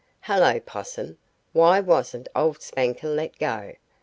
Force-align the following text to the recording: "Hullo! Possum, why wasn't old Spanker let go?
"Hullo! 0.21 0.59
Possum, 0.59 1.19
why 1.53 1.79
wasn't 1.79 2.27
old 2.35 2.59
Spanker 2.63 3.07
let 3.07 3.37
go? 3.37 3.75